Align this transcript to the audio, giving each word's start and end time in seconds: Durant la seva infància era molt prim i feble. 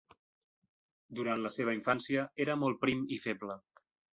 Durant 1.19 1.45
la 1.47 1.51
seva 1.57 1.75
infància 1.81 2.27
era 2.47 2.59
molt 2.65 2.81
prim 2.87 3.07
i 3.19 3.25
feble. 3.29 3.61